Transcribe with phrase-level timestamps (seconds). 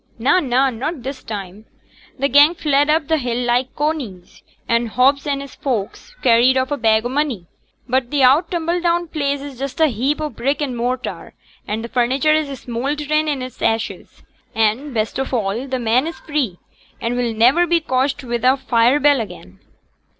[0.17, 1.65] 'Na, na, not this time.
[2.19, 6.71] T' 'gang fled up t' hill like coneys; and Hobbs and his folks carried off
[6.71, 7.45] a bag o' money;
[7.87, 11.35] but t' oud tumbledown place is just a heap o' brick and mortar;
[11.67, 14.23] an' t' furniture is smoulderin' int' ashes;
[14.55, 16.57] and, best of a', t' men is free,
[16.99, 19.59] and will niver be cotched wi' a fire bell again.'